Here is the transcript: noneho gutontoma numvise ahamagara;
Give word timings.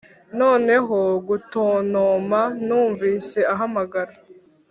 noneho 0.39 0.99
gutontoma 1.27 2.41
numvise 2.65 3.39
ahamagara; 3.53 4.13